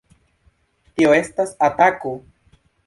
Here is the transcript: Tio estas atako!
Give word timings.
Tio 0.95 1.13
estas 1.21 1.55
atako! 1.71 2.19